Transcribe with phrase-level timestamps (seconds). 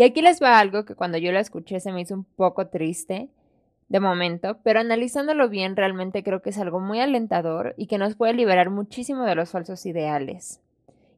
[0.00, 2.68] Y aquí les va algo que cuando yo lo escuché se me hizo un poco
[2.68, 3.28] triste
[3.90, 8.14] de momento, pero analizándolo bien realmente creo que es algo muy alentador y que nos
[8.14, 10.62] puede liberar muchísimo de los falsos ideales.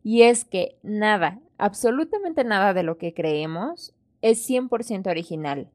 [0.02, 5.68] Y es que nada, absolutamente nada de lo que creemos es 100% original.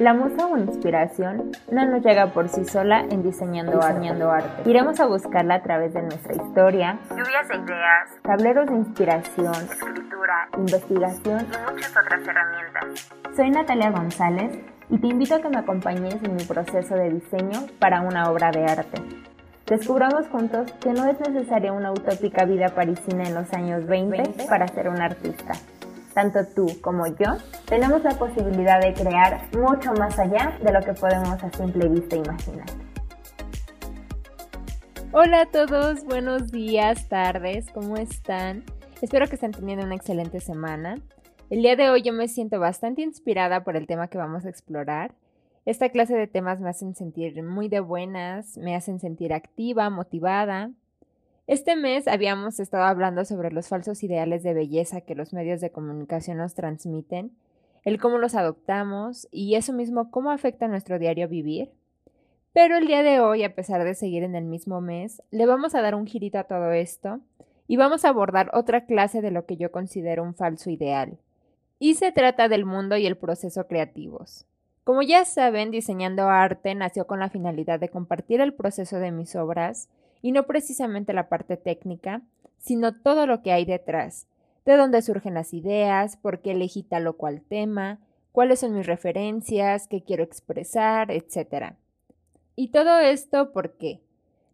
[0.00, 4.62] La musa o inspiración no nos llega por sí sola en diseñando, arte.
[4.64, 10.48] Iremos a buscarla a través de nuestra historia, lluvias de ideas, tableros de inspiración, escritura,
[10.56, 13.10] investigación y muchas otras herramientas.
[13.36, 17.66] Soy Natalia González y te invito a que me acompañes en mi proceso de diseño
[17.78, 19.02] para una obra de arte.
[19.66, 24.66] Descubramos juntos que no es necesaria una utópica vida parisina en los años 20 para
[24.66, 25.52] ser un artista
[26.20, 30.92] tanto tú como yo, tenemos la posibilidad de crear mucho más allá de lo que
[30.92, 32.66] podemos a simple vista imaginar.
[35.12, 38.64] Hola a todos, buenos días, tardes, ¿cómo están?
[39.00, 40.98] Espero que estén teniendo una excelente semana.
[41.48, 44.50] El día de hoy yo me siento bastante inspirada por el tema que vamos a
[44.50, 45.14] explorar.
[45.64, 50.70] Esta clase de temas me hacen sentir muy de buenas, me hacen sentir activa, motivada,
[51.50, 55.72] este mes habíamos estado hablando sobre los falsos ideales de belleza que los medios de
[55.72, 57.32] comunicación nos transmiten,
[57.84, 61.72] el cómo los adoptamos y eso mismo cómo afecta nuestro diario vivir.
[62.52, 65.74] Pero el día de hoy, a pesar de seguir en el mismo mes, le vamos
[65.74, 67.18] a dar un girito a todo esto
[67.66, 71.18] y vamos a abordar otra clase de lo que yo considero un falso ideal.
[71.80, 74.46] Y se trata del mundo y el proceso creativos.
[74.84, 79.34] Como ya saben, diseñando arte nació con la finalidad de compartir el proceso de mis
[79.34, 79.88] obras
[80.22, 82.22] y no precisamente la parte técnica,
[82.58, 84.26] sino todo lo que hay detrás,
[84.64, 87.98] de dónde surgen las ideas, por qué elegí tal o cual tema,
[88.32, 91.74] cuáles son mis referencias, qué quiero expresar, etc.
[92.56, 94.00] Y todo esto porque,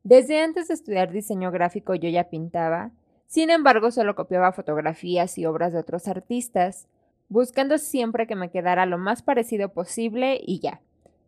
[0.05, 2.93] desde antes de estudiar diseño gráfico yo ya pintaba,
[3.27, 6.87] sin embargo solo copiaba fotografías y obras de otros artistas,
[7.29, 10.81] buscando siempre que me quedara lo más parecido posible y ya.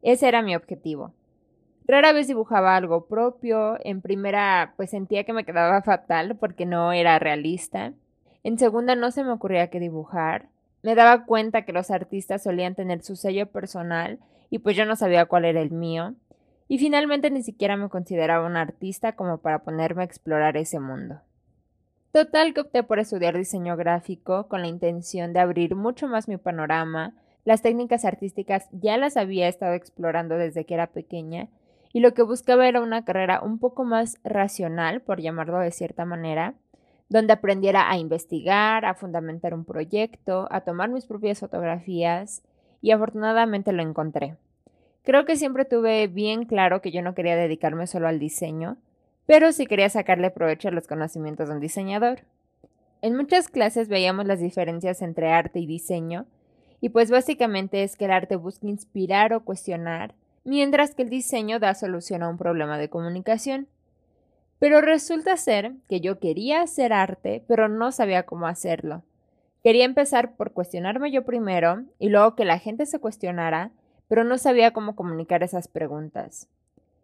[0.03, 1.12] Ese era mi objetivo.
[1.88, 3.78] Rara vez dibujaba algo propio.
[3.82, 7.94] En primera, pues sentía que me quedaba fatal porque no era realista.
[8.44, 10.50] En segunda, no se me ocurría qué dibujar.
[10.82, 14.19] Me daba cuenta que los artistas solían tener su sello personal
[14.50, 16.15] y pues yo no sabía cuál era el mío.
[16.69, 21.22] Y finalmente ni siquiera me consideraba un artista como para ponerme a explorar ese mundo.
[22.12, 26.37] Total que opté por estudiar diseño gráfico con la intención de abrir mucho más mi
[26.37, 27.15] panorama.
[27.47, 31.49] Las técnicas artísticas ya las había estado explorando desde que era pequeña
[31.93, 36.04] y lo que buscaba era una carrera un poco más racional, por llamarlo de cierta
[36.04, 36.54] manera,
[37.09, 42.43] donde aprendiera a investigar, a fundamentar un proyecto, a tomar mis propias fotografías,
[42.81, 44.37] y afortunadamente lo encontré.
[45.03, 48.76] Creo que siempre tuve bien claro que yo no quería dedicarme solo al diseño,
[49.26, 52.20] pero sí quería sacarle provecho a los conocimientos de un diseñador.
[53.00, 56.26] En muchas clases veíamos las diferencias entre arte y diseño,
[56.81, 61.59] y pues básicamente es que el arte busca inspirar o cuestionar, mientras que el diseño
[61.59, 63.69] da solución a un problema de comunicación.
[64.59, 69.03] Pero resulta ser que yo quería hacer arte, pero no sabía cómo hacerlo.
[69.62, 73.71] Quería empezar por cuestionarme yo primero y luego que la gente se cuestionara,
[74.09, 76.49] pero no sabía cómo comunicar esas preguntas.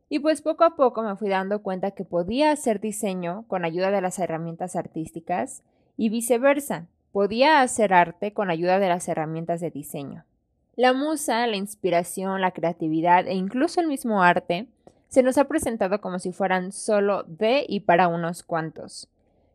[0.08, 3.90] Y pues poco a poco me fui dando cuenta que podía hacer diseño con ayuda
[3.90, 5.62] de las herramientas artísticas
[5.96, 10.24] y viceversa, podía hacer arte con ayuda de las herramientas de diseño.
[10.76, 14.66] La musa, la inspiración, la creatividad e incluso el mismo arte
[15.08, 19.08] se nos ha presentado como si fueran solo de y para unos cuantos,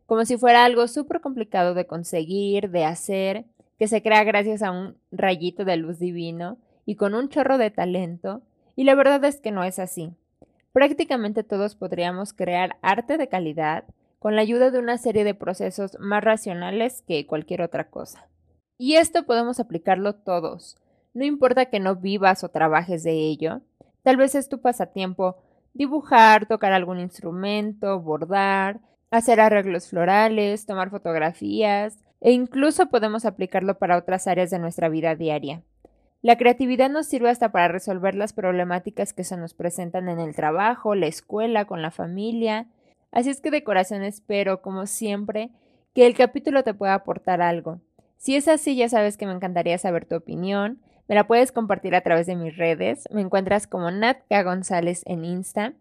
[0.06, 3.44] como si fuera algo súper complicado de conseguir, de hacer,
[3.78, 7.70] que se crea gracias a un rayito de luz divino y con un chorro de
[7.70, 8.40] talento,
[8.74, 10.14] y la verdad es que no es así.
[10.72, 13.84] Prácticamente todos podríamos crear arte de calidad
[14.18, 18.26] con la ayuda de una serie de procesos más racionales que cualquier otra cosa.
[18.78, 20.78] Y esto podemos aplicarlo todos,
[21.14, 23.60] no importa que no vivas o trabajes de ello,
[24.02, 25.36] tal vez es tu pasatiempo
[25.74, 28.80] dibujar, tocar algún instrumento, bordar,
[29.10, 35.14] hacer arreglos florales, tomar fotografías, e incluso podemos aplicarlo para otras áreas de nuestra vida
[35.14, 35.62] diaria.
[36.22, 40.34] La creatividad nos sirve hasta para resolver las problemáticas que se nos presentan en el
[40.34, 42.66] trabajo, la escuela, con la familia.
[43.10, 45.50] Así es que de corazón espero, como siempre,
[45.94, 47.80] que el capítulo te pueda aportar algo.
[48.18, 50.82] Si es así, ya sabes que me encantaría saber tu opinión.
[51.10, 53.08] Me la puedes compartir a través de mis redes.
[53.10, 55.72] Me encuentras como Natka González en Insta.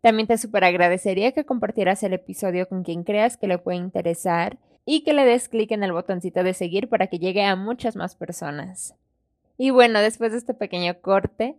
[0.00, 4.58] También te super agradecería que compartieras el episodio con quien creas que le puede interesar
[4.84, 7.94] y que le des clic en el botoncito de seguir para que llegue a muchas
[7.94, 8.96] más personas.
[9.56, 11.54] Y bueno, después de este pequeño corte,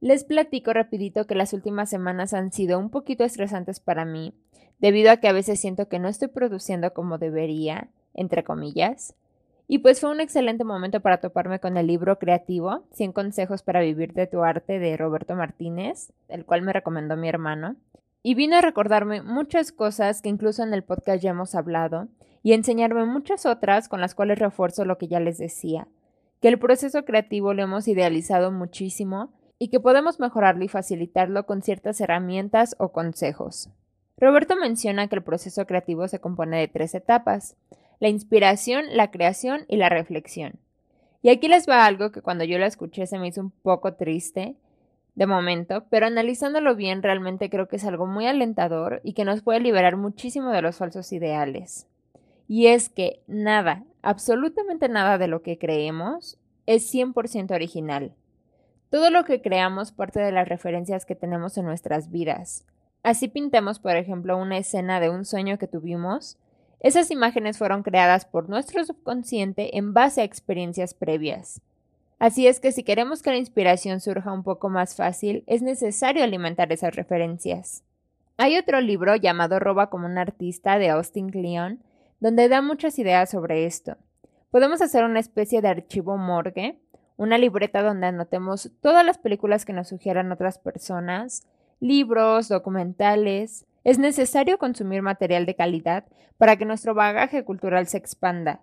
[0.00, 4.34] Les platico rapidito que las últimas semanas han sido un poquito estresantes para mí,
[4.78, 9.14] debido a que a veces siento que no estoy produciendo como debería, entre comillas.
[9.68, 13.80] Y pues fue un excelente momento para toparme con el libro creativo, 100 consejos para
[13.80, 17.74] vivir de tu arte de Roberto Martínez, el cual me recomendó mi hermano.
[18.22, 22.08] Y vino a recordarme muchas cosas que incluso en el podcast ya hemos hablado,
[22.44, 25.88] y enseñarme muchas otras con las cuales refuerzo lo que ya les decía,
[26.40, 31.62] que el proceso creativo lo hemos idealizado muchísimo y que podemos mejorarlo y facilitarlo con
[31.62, 33.68] ciertas herramientas o consejos.
[34.16, 37.56] Roberto menciona que el proceso creativo se compone de tres etapas,
[38.00, 40.58] la inspiración, la creación y la reflexión.
[41.22, 43.94] Y aquí les va algo que cuando yo lo escuché se me hizo un poco
[43.94, 44.56] triste,
[45.16, 49.42] de momento, pero analizándolo bien realmente creo que es algo muy alentador y que nos
[49.42, 51.88] puede liberar muchísimo de los falsos ideales.
[52.46, 58.12] Y es que nada, absolutamente nada de lo que creemos es 100% original.
[58.90, 62.64] Todo lo que creamos parte de las referencias que tenemos en nuestras vidas.
[63.02, 66.38] Así pintemos, por ejemplo, una escena de un sueño que tuvimos.
[66.80, 71.60] Esas imágenes fueron creadas por nuestro subconsciente en base a experiencias previas.
[72.18, 76.24] Así es que si queremos que la inspiración surja un poco más fácil, es necesario
[76.24, 77.82] alimentar esas referencias.
[78.38, 81.80] Hay otro libro llamado Roba como un artista de Austin Kleon,
[82.20, 83.96] donde da muchas ideas sobre esto.
[84.50, 86.78] Podemos hacer una especie de archivo morgue
[87.16, 91.46] una libreta donde anotemos todas las películas que nos sugieran otras personas,
[91.80, 93.64] libros, documentales.
[93.86, 96.06] Es necesario consumir material de calidad
[96.38, 98.60] para que nuestro bagaje cultural se expanda.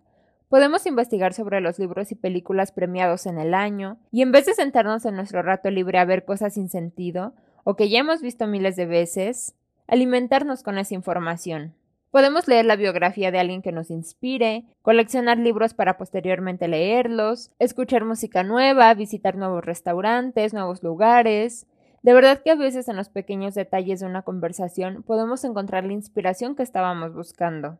[0.49, 4.53] Podemos investigar sobre los libros y películas premiados en el año, y en vez de
[4.53, 7.33] sentarnos en nuestro rato libre a ver cosas sin sentido,
[7.63, 9.55] o que ya hemos visto miles de veces,
[9.87, 11.73] alimentarnos con esa información.
[12.11, 18.03] Podemos leer la biografía de alguien que nos inspire, coleccionar libros para posteriormente leerlos, escuchar
[18.03, 21.65] música nueva, visitar nuevos restaurantes, nuevos lugares.
[22.03, 25.93] De verdad que a veces en los pequeños detalles de una conversación podemos encontrar la
[25.93, 27.79] inspiración que estábamos buscando.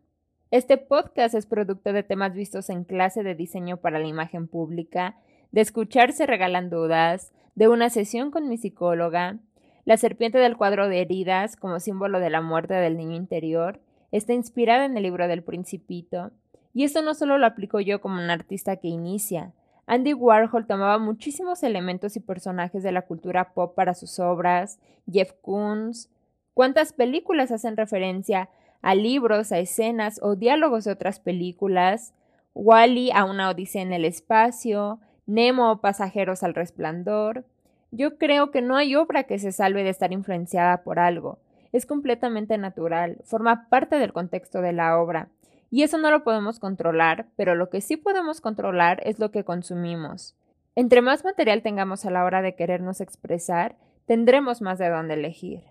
[0.50, 5.18] Este podcast es producto de temas vistos en clase de diseño para la imagen pública,
[5.52, 9.40] de escucharse regalan dudas, de una sesión con mi psicóloga,
[9.84, 13.82] la serpiente del cuadro de heridas como símbolo de la muerte del niño interior,
[14.14, 16.32] está inspirada en el libro del Principito,
[16.74, 19.52] y esto no solo lo aplico yo como un artista que inicia.
[19.86, 24.80] Andy Warhol tomaba muchísimos elementos y personajes de la cultura pop para sus obras,
[25.12, 26.10] Jeff Koons.
[26.54, 28.50] ¿Cuántas películas hacen referencia
[28.82, 32.14] a libros, a escenas o diálogos de otras películas?
[32.54, 37.46] Wally a una odisea en el espacio, Nemo pasajeros al resplandor.
[37.92, 41.40] Yo creo que no hay obra que se salve de estar influenciada por algo
[41.74, 45.28] es completamente natural, forma parte del contexto de la obra.
[45.74, 49.44] Y eso no lo podemos controlar, pero lo que sí podemos controlar es lo que
[49.44, 50.36] consumimos.
[50.76, 53.76] Entre más material tengamos a la hora de querernos expresar,
[54.06, 55.64] tendremos más de dónde elegir.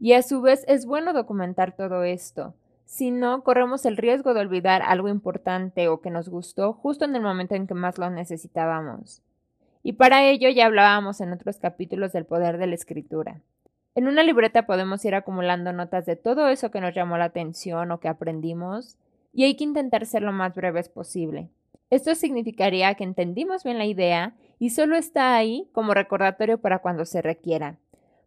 [0.00, 2.54] Y a su vez es bueno documentar todo esto.
[2.86, 7.14] Si no, corremos el riesgo de olvidar algo importante o que nos gustó justo en
[7.14, 9.20] el momento en que más lo necesitábamos.
[9.82, 13.42] Y para ello ya hablábamos en otros capítulos del poder de la escritura.
[13.94, 17.90] En una libreta podemos ir acumulando notas de todo eso que nos llamó la atención
[17.90, 18.96] o que aprendimos,
[19.32, 21.50] y hay que intentar ser lo más breves posible.
[21.90, 27.04] Esto significaría que entendimos bien la idea y solo está ahí como recordatorio para cuando
[27.04, 27.78] se requiera.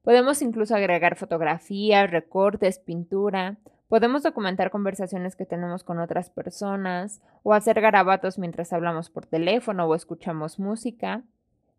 [0.04, 7.54] Podemos incluso agregar fotografías, recortes, pintura, podemos documentar conversaciones que tenemos con otras personas o
[7.54, 11.24] hacer garabatos mientras hablamos por teléfono o escuchamos música.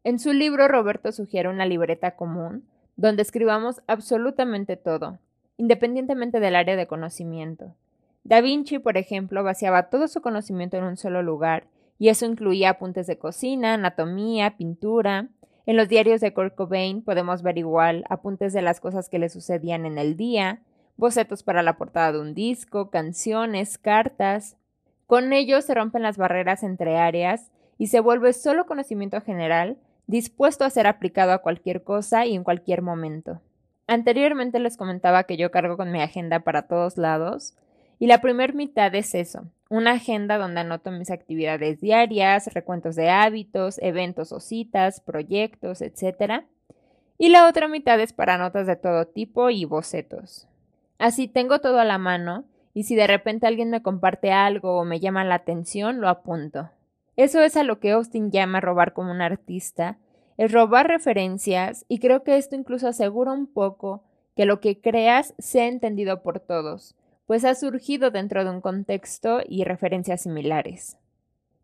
[0.05, 5.19] En su libro Roberto sugiere una libreta común donde escribamos absolutamente todo,
[5.57, 7.75] independientemente del área de conocimiento.
[8.25, 11.67] Da Vinci, por ejemplo, vaciaba todo su conocimiento en un solo lugar,
[11.99, 15.29] y eso incluía apuntes de cocina, anatomía, pintura.
[15.67, 19.29] En los diarios de Kurt Cobain podemos ver igual apuntes de las cosas que le
[19.29, 20.62] sucedían en el día,
[20.97, 24.57] bocetos para la portada de un disco, canciones, cartas.
[25.07, 29.76] Con ello se rompen las barreras entre áreas y se vuelve solo conocimiento general
[30.07, 33.41] dispuesto a ser aplicado a cualquier cosa y en cualquier momento.
[33.87, 37.55] Anteriormente les comentaba que yo cargo con mi agenda para todos lados,
[38.03, 43.11] y la primera mitad es eso, una agenda donde anoto mis actividades diarias, recuentos de
[43.11, 46.43] hábitos, eventos o citas, proyectos, etc.
[47.17, 50.49] Y la otra mitad es para notas de todo tipo y bocetos.
[50.99, 52.43] Así tengo todo a la mano,
[52.75, 56.71] y si de repente alguien me comparte algo o me llama la atención, lo apunto.
[57.15, 59.97] Eso es a lo que Austin llama robar como un artista,
[60.39, 64.03] es robar referencias y creo que esto incluso asegura un poco
[64.35, 69.41] que lo que creas sea entendido por todos, pues ha surgido dentro de un contexto
[69.47, 70.97] y referencias similares.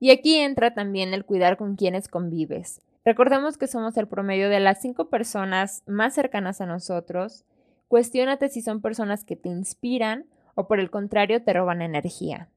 [0.01, 2.81] Y aquí entra también el cuidar con quienes convives.
[3.05, 7.45] Recordemos que somos el promedio de las cinco personas más cercanas a nosotros.
[7.89, 12.49] Cuestiónate si son personas que te inspiran o por el contrario te roban energía.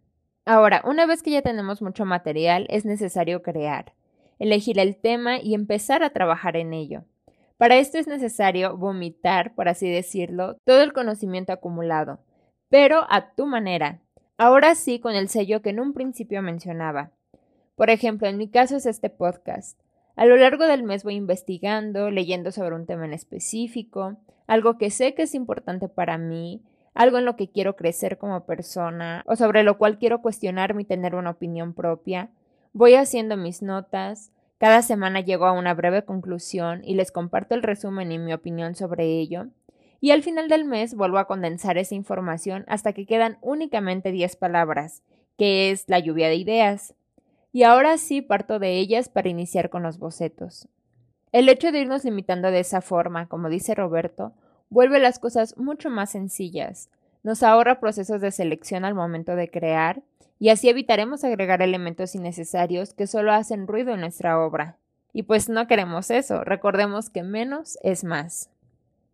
[0.45, 3.93] Ahora, una vez que ya tenemos mucho material, es necesario crear,
[4.39, 7.03] elegir el tema y empezar a trabajar en ello.
[7.57, 12.19] Para esto es necesario vomitar, por así decirlo, todo el conocimiento acumulado,
[12.71, 13.99] pero a tu manera.
[14.37, 17.11] Ahora sí, con el sello que en un principio mencionaba.
[17.75, 19.77] Por ejemplo, en mi caso es este podcast.
[20.15, 24.89] A lo largo del mes voy investigando, leyendo sobre un tema en específico, algo que
[24.89, 26.63] sé que es importante para mí,
[26.93, 30.85] algo en lo que quiero crecer como persona o sobre lo cual quiero cuestionarme y
[30.85, 32.29] tener una opinión propia.
[32.71, 37.63] Voy haciendo mis notas, cada semana llego a una breve conclusión y les comparto el
[37.63, 39.47] resumen y mi opinión sobre ello.
[40.01, 44.35] Y al final del mes vuelvo a condensar esa información hasta que quedan únicamente 10
[44.35, 45.03] palabras,
[45.37, 46.95] que es la lluvia de ideas.
[47.53, 50.67] Y ahora sí parto de ellas para iniciar con los bocetos.
[51.31, 54.33] El hecho de irnos limitando de esa forma, como dice Roberto,
[54.69, 56.89] vuelve las cosas mucho más sencillas,
[57.23, 60.01] nos ahorra procesos de selección al momento de crear
[60.39, 64.77] y así evitaremos agregar elementos innecesarios que solo hacen ruido en nuestra obra.
[65.13, 68.49] Y pues no queremos eso, recordemos que menos es más.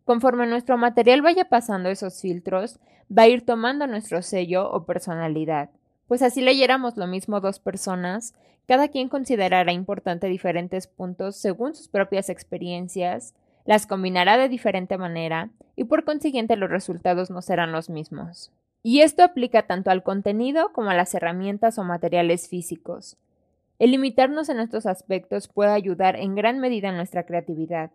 [0.08, 2.80] Conforme nuestro material vaya pasando esos filtros,
[3.14, 5.68] va a ir tomando nuestro sello o personalidad.
[6.06, 8.32] Pues así leyéramos lo mismo dos personas,
[8.66, 13.34] cada quien considerará importante diferentes puntos según sus propias experiencias,
[13.66, 18.50] las combinará de diferente manera y por consiguiente los resultados no serán los mismos.
[18.82, 23.18] Y esto aplica tanto al contenido como a las herramientas o materiales físicos.
[23.78, 27.90] El limitarnos en estos aspectos puede ayudar en gran medida en nuestra creatividad.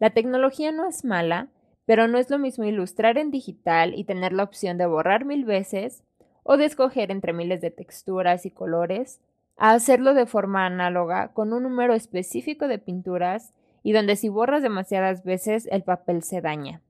[0.00, 1.48] La tecnología no es mala,
[1.84, 5.44] pero no es lo mismo ilustrar en digital y tener la opción de borrar mil
[5.44, 6.02] veces
[6.42, 9.20] o de escoger entre miles de texturas y colores,
[9.58, 13.52] a hacerlo de forma análoga con un número específico de pinturas
[13.82, 16.80] y donde si borras demasiadas veces el papel se daña.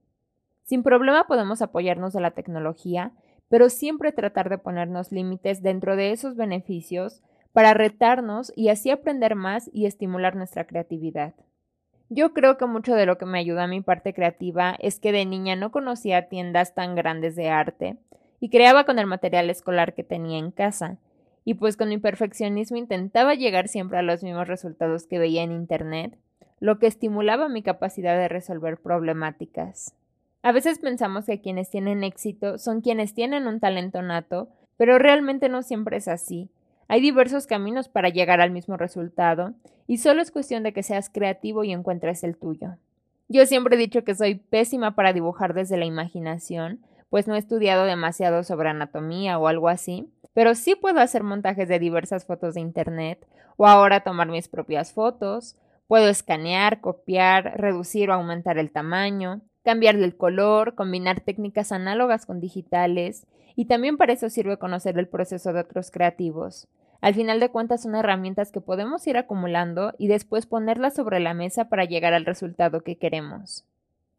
[0.63, 3.11] Sin problema podemos apoyarnos de la tecnología,
[3.49, 9.35] pero siempre tratar de ponernos límites dentro de esos beneficios para retarnos y así aprender
[9.35, 11.33] más y estimular nuestra creatividad.
[12.13, 15.13] Yo creo que mucho de lo que me ayuda a mi parte creativa es que
[15.13, 17.95] de niña no conocía tiendas tan grandes de arte
[18.41, 20.97] y creaba con el material escolar que tenía en casa,
[21.45, 25.53] y pues con mi perfeccionismo intentaba llegar siempre a los mismos resultados que veía en
[25.53, 26.17] Internet,
[26.59, 29.95] lo que estimulaba mi capacidad de resolver problemáticas.
[30.43, 35.47] A veces pensamos que quienes tienen éxito son quienes tienen un talento nato, pero realmente
[35.47, 36.49] no siempre es así.
[36.91, 39.53] Hay diversos caminos para llegar al mismo resultado,
[39.87, 42.75] y solo es cuestión de que seas creativo y encuentres el tuyo.
[43.29, 47.39] Yo siempre he dicho que soy pésima para dibujar desde la imaginación, pues no he
[47.39, 52.55] estudiado demasiado sobre anatomía o algo así, pero sí puedo hacer montajes de diversas fotos
[52.55, 55.55] de Internet, o ahora tomar mis propias fotos,
[55.87, 62.41] puedo escanear, copiar, reducir o aumentar el tamaño, cambiarle el color, combinar técnicas análogas con
[62.41, 66.67] digitales, y también para eso sirve conocer el proceso de otros creativos.
[67.01, 71.33] Al final de cuentas son herramientas que podemos ir acumulando y después ponerlas sobre la
[71.33, 73.65] mesa para llegar al resultado que queremos.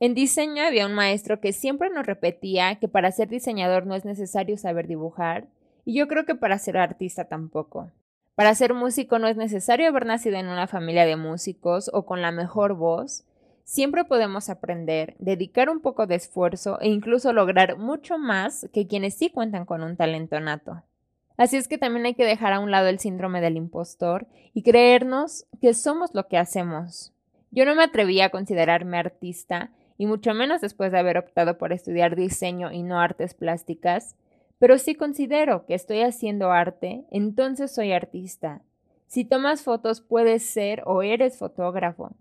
[0.00, 4.04] En diseño había un maestro que siempre nos repetía que para ser diseñador no es
[4.04, 5.46] necesario saber dibujar,
[5.84, 7.90] y yo creo que para ser artista tampoco.
[8.34, 12.20] Para ser músico no es necesario haber nacido en una familia de músicos o con
[12.20, 13.24] la mejor voz,
[13.64, 19.14] Siempre podemos aprender, dedicar un poco de esfuerzo e incluso lograr mucho más que quienes
[19.14, 20.82] sí cuentan con un talento nato.
[21.36, 24.62] Así es que también hay que dejar a un lado el síndrome del impostor y
[24.62, 27.12] creernos que somos lo que hacemos.
[27.50, 31.72] Yo no me atrevía a considerarme artista, y mucho menos después de haber optado por
[31.72, 34.16] estudiar diseño y no artes plásticas,
[34.58, 38.62] pero si considero que estoy haciendo arte, entonces soy artista.
[39.06, 42.12] Si tomas fotos puedes ser o eres fotógrafo.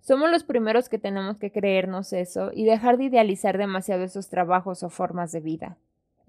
[0.00, 4.82] Somos los primeros que tenemos que creernos eso y dejar de idealizar demasiado esos trabajos
[4.82, 5.76] o formas de vida.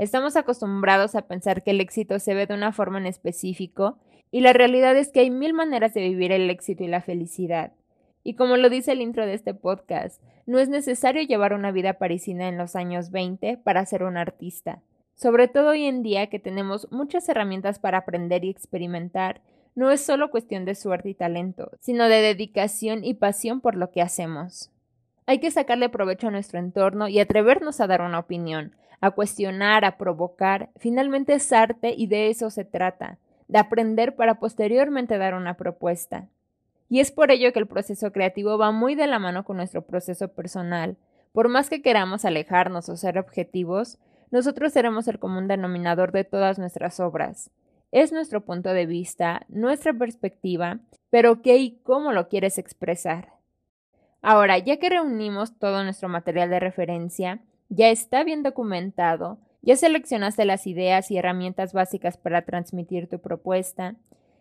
[0.02, 4.00] Estamos acostumbrados a pensar que el éxito se ve de una forma en específico
[4.32, 7.74] y la realidad es que hay mil maneras de vivir el éxito y la felicidad.
[8.24, 12.00] Y como lo dice el intro de este podcast, no es necesario llevar una vida
[12.00, 14.82] parisina en los años 20 para ser un artista.
[15.14, 19.42] Sobre todo hoy en día que tenemos muchas herramientas para aprender y experimentar
[19.76, 23.92] no es solo cuestión de suerte y talento, sino de dedicación y pasión por lo
[23.92, 24.72] que hacemos.
[25.28, 29.84] Hay que sacarle provecho a nuestro entorno y atrevernos a dar una opinión, a cuestionar,
[29.84, 30.70] a provocar.
[30.78, 33.18] Finalmente es arte y de eso se trata,
[33.48, 36.30] de aprender para posteriormente dar una propuesta.
[36.88, 39.82] Y es por ello que el proceso creativo va muy de la mano con nuestro
[39.82, 40.98] proceso personal.
[41.34, 43.98] Por más que queramos alejarnos o ser objetivos,
[44.30, 47.50] nosotros seremos el común denominador de todas nuestras obras.
[47.92, 50.80] es nuestro punto de vista, nuestra perspectiva,
[51.10, 53.34] pero qué y cómo lo quieres expresar.
[54.22, 57.42] Ahora, ya que reunimos todo nuestro material de referencia,
[57.72, 63.96] ya está bien documentado, ya seleccionaste las ideas y herramientas básicas para transmitir tu propuesta,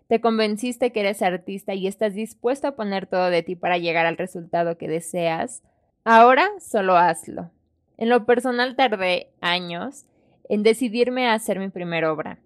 [0.09, 4.07] te convenciste que eres artista y estás dispuesto a poner todo de ti para llegar
[4.07, 5.63] al resultado que deseas,
[6.05, 7.53] ahora solo hazlo.
[7.99, 10.07] En lo personal tardé años
[10.49, 12.41] en decidirme a hacer mi primera obra.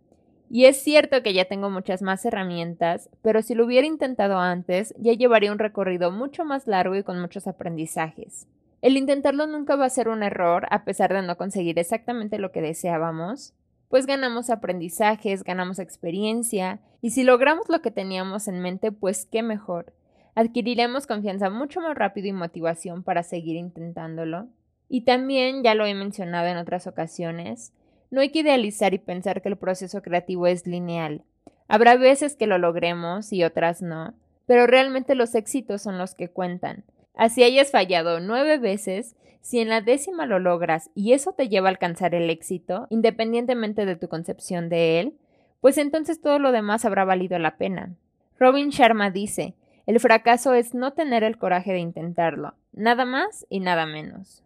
[0.50, 4.94] Y es cierto que ya tengo muchas más herramientas, pero si lo hubiera intentado antes,
[4.98, 8.46] ya llevaría un recorrido mucho más largo y con muchos aprendizajes.
[8.84, 12.52] El intentarlo nunca va a ser un error, a pesar de no conseguir exactamente lo
[12.52, 13.54] que deseábamos,
[13.88, 19.42] pues ganamos aprendizajes, ganamos experiencia, y si logramos lo que teníamos en mente, pues qué
[19.42, 19.94] mejor.
[20.34, 24.48] Adquiriremos confianza mucho más rápido y motivación para seguir intentándolo.
[24.90, 27.72] Y también, ya lo he mencionado en otras ocasiones,
[28.10, 31.22] no hay que idealizar y pensar que el proceso creativo es lineal.
[31.68, 34.12] Habrá veces que lo logremos y otras no,
[34.44, 36.84] pero realmente los éxitos son los que cuentan.
[37.14, 41.68] Así hayas fallado nueve veces, si en la décima lo logras y eso te lleva
[41.68, 45.14] a alcanzar el éxito, independientemente de tu concepción de él,
[45.60, 47.94] pues entonces todo lo demás habrá valido la pena.
[48.38, 49.54] Robin Sharma dice,
[49.86, 54.42] el fracaso es no tener el coraje de intentarlo, nada más y nada menos.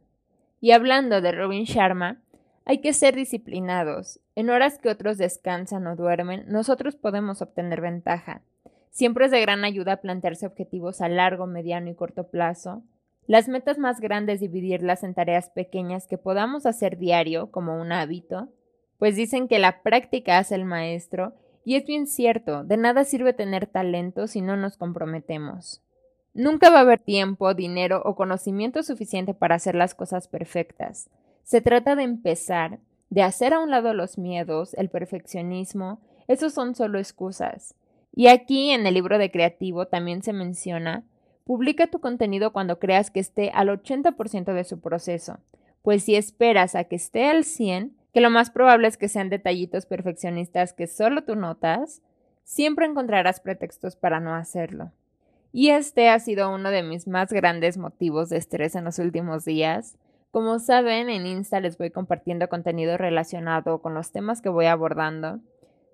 [0.61, 2.21] Y hablando de Robin Sharma,
[2.65, 4.21] hay que ser disciplinados.
[4.35, 8.43] En horas que otros descansan o duermen, nosotros podemos obtener ventaja.
[8.91, 12.83] Siempre es de gran ayuda plantearse objetivos a largo, mediano y corto plazo.
[13.27, 18.49] Las metas más grandes dividirlas en tareas pequeñas que podamos hacer diario como un hábito,
[18.99, 23.35] pues dicen que la práctica hace el maestro, y es bien cierto, de nada sirve
[23.35, 25.83] tener talento si no nos comprometemos.
[26.33, 31.11] Nunca va a haber tiempo, dinero o conocimiento suficiente para hacer las cosas perfectas.
[31.43, 32.79] Se trata de empezar,
[33.11, 37.75] de hacer a un lado los miedos, el perfeccionismo, esos son solo excusas.
[38.19, 41.05] Y aquí en el libro de creativo también se menciona,
[41.45, 45.39] publica tu contenido cuando creas que esté al 80% de su proceso,
[45.83, 49.31] pues si esperas a que esté al 100, que lo más probable es que sean
[49.31, 52.03] detallitos perfeccionistas que solo tú notas,
[52.43, 54.91] siempre encontrarás pretextos para no hacerlo.
[55.53, 59.45] Y este ha sido uno de mis más grandes motivos de estrés en los últimos
[59.45, 59.97] días,
[60.33, 65.39] como saben, en Insta les voy compartiendo contenido relacionado con los temas que voy abordando.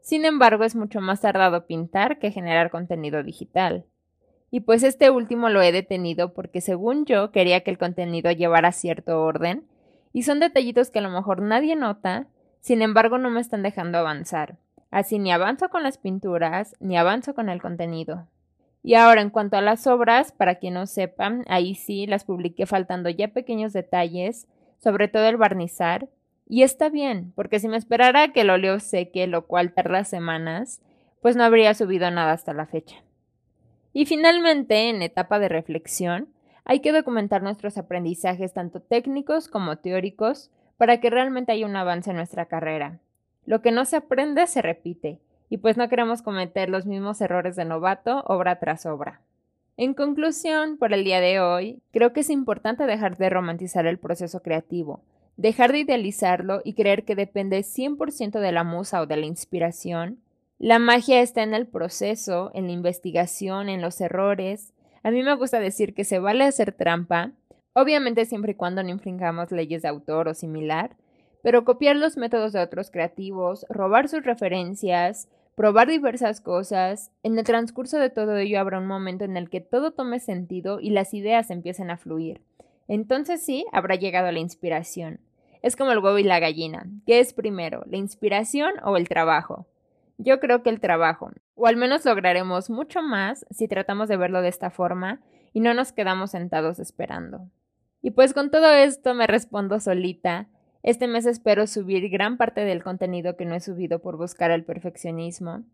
[0.05, 3.87] Sin embargo, es mucho más tardado pintar que generar contenido digital.
[4.51, 8.71] Y pues este último lo he detenido porque según yo quería que el contenido llevara
[8.73, 9.67] cierto orden,
[10.13, 12.27] y son detallitos que a lo mejor nadie nota,
[12.61, 14.59] sin embargo no me están dejando avanzar.
[14.91, 18.29] Así ni avanzo con las pinturas, ni avanzo con el contenido.
[18.83, 22.67] Y ahora, en cuanto a las obras, para quien no sepan, ahí sí las publiqué
[22.67, 24.49] faltando ya pequeños detalles,
[24.81, 26.11] sobre todo el barnizar.
[26.47, 30.83] Y está bien, porque si me esperara que el óleo seque, lo cual tarda semanas,
[31.23, 32.97] pues no habría subido nada hasta la fecha.
[33.93, 36.29] Y finalmente, en etapa de reflexión,
[36.65, 42.11] hay que documentar nuestros aprendizajes tanto técnicos como teóricos para que realmente haya un avance
[42.11, 43.01] en nuestra carrera.
[43.47, 47.57] Lo que no se aprende se repite, y pues no queremos cometer los mismos errores
[47.57, 49.21] de novato obra tras obra.
[49.77, 53.99] En conclusión, por el día de hoy, creo que es importante dejar de romantizar el
[53.99, 55.03] proceso creativo,
[55.37, 60.19] dejar de idealizarlo y creer que depende 100% de la musa o de la inspiración.
[60.59, 64.73] La magia está en el proceso, en la investigación, en los errores.
[65.03, 67.33] A mí me gusta decir que se vale hacer trampa,
[67.73, 70.97] obviamente siempre y cuando no infringamos leyes de autor o similar,
[71.43, 77.11] pero copiar los métodos de otros creativos, robar sus referencias, probar diversas cosas.
[77.23, 80.81] En el transcurso de todo ello habrá un momento en el que todo tome sentido
[80.81, 82.41] y las ideas empiecen a fluir.
[82.89, 85.21] Entonces sí, habrá llegado la inspiración.
[85.63, 86.87] Es como el huevo y la gallina.
[87.07, 89.67] ¿Qué es primero, la inspiración o el trabajo?
[90.19, 94.43] Yo creo que el trabajo, o al menos lograremos mucho más si tratamos de verlo
[94.43, 95.21] de esta forma
[95.53, 97.49] y no nos quedamos sentados esperando.
[98.03, 100.49] Y pues con todo esto me respondo solita,
[100.83, 104.65] este mes espero subir gran parte del contenido que no he subido por buscar el
[104.65, 105.65] perfeccionismo.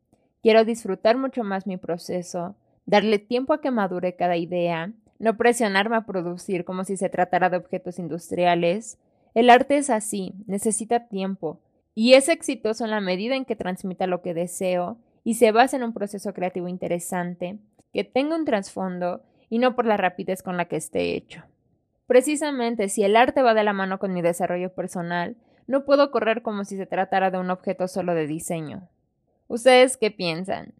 [0.41, 2.55] Quiero disfrutar mucho más mi proceso,
[2.87, 7.51] darle tiempo a que madure cada idea, no presionarme a producir como si se tratara
[7.51, 8.99] de objetos industriales.
[9.35, 11.61] El arte es así, necesita tiempo,
[11.95, 15.77] y es exitoso en la medida en que transmita lo que deseo y se basa
[15.77, 17.59] en un proceso creativo interesante,
[17.93, 21.43] que tenga un trasfondo y no por la rapidez con la que esté hecho.
[22.07, 26.41] Precisamente, si el arte va de la mano con mi desarrollo personal, no puedo correr
[26.43, 28.89] como si se tratara de un objeto solo de diseño.
[29.49, 30.73] ¿Ustedes qué piensan?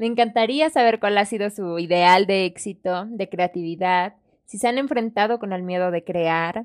[0.00, 4.14] Me encantaría saber cuál ha sido su ideal de éxito, de creatividad,
[4.46, 6.64] si se han enfrentado con el miedo de crear,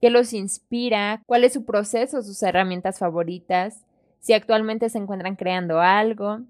[0.00, 3.84] qué los inspira, cuál es su proceso, sus herramientas favoritas,
[4.18, 6.40] si actualmente se encuentran creando algo.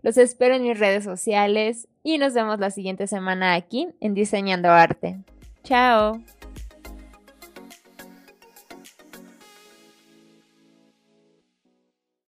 [0.00, 4.70] Los espero en mis redes sociales y nos vemos la siguiente semana aquí en Diseñando
[4.70, 5.18] Arte.
[5.64, 6.20] Chao.